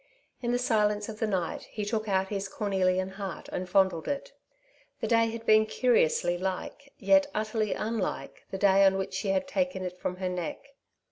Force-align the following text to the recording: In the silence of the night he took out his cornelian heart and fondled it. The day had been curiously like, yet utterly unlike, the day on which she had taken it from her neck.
In 0.41 0.51
the 0.51 0.57
silence 0.57 1.09
of 1.09 1.19
the 1.19 1.27
night 1.27 1.67
he 1.69 1.85
took 1.85 2.07
out 2.09 2.29
his 2.29 2.47
cornelian 2.47 3.07
heart 3.07 3.47
and 3.51 3.69
fondled 3.69 4.07
it. 4.07 4.31
The 4.99 5.05
day 5.05 5.27
had 5.29 5.45
been 5.45 5.67
curiously 5.67 6.39
like, 6.39 6.91
yet 6.97 7.27
utterly 7.35 7.73
unlike, 7.75 8.43
the 8.49 8.57
day 8.57 8.83
on 8.83 8.97
which 8.97 9.13
she 9.13 9.27
had 9.27 9.47
taken 9.47 9.83
it 9.83 9.99
from 9.99 10.15
her 10.15 10.27
neck. 10.29 10.69